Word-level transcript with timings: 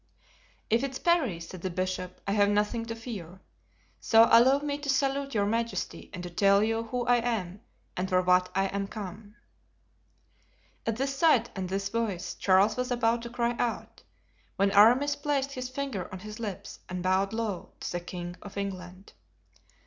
"If 0.71 0.83
it's 0.83 0.97
Parry," 0.97 1.39
said 1.39 1.61
the 1.61 1.69
bishop, 1.69 2.21
"I 2.25 2.31
have 2.31 2.49
nothing 2.49 2.85
to 2.87 2.95
fear; 2.95 3.39
so 3.99 4.27
allow 4.31 4.57
me 4.57 4.79
to 4.79 4.89
salute 4.89 5.35
your 5.35 5.45
majesty 5.45 6.09
and 6.11 6.23
to 6.23 6.29
tell 6.31 6.63
you 6.63 6.85
who 6.85 7.05
I 7.05 7.17
am 7.17 7.61
and 7.95 8.09
for 8.09 8.23
what 8.23 8.49
I 8.55 8.65
am 8.69 8.87
come." 8.87 9.35
At 10.87 10.95
this 10.97 11.15
sight 11.15 11.51
and 11.55 11.69
this 11.69 11.89
voice 11.89 12.33
Charles 12.33 12.77
was 12.77 12.89
about 12.89 13.21
to 13.21 13.29
cry 13.29 13.55
out, 13.59 14.01
when 14.55 14.71
Aramis 14.71 15.15
placed 15.15 15.51
his 15.51 15.69
finger 15.69 16.11
on 16.11 16.17
his 16.17 16.39
lips 16.39 16.79
and 16.89 17.03
bowed 17.03 17.31
low 17.31 17.73
to 17.81 17.91
the 17.91 17.99
king 17.99 18.37
of 18.41 18.57
England. 18.57 19.13